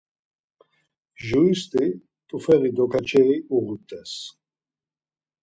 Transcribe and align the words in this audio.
Juristi 1.25 1.85
t̆ufeği 2.27 2.69
dokaçeri 2.77 3.35
uğut̆es. 3.55 4.13